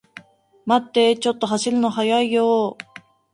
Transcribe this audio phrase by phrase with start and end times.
[0.65, 2.85] 待ってー、ちょっと走るの速いよー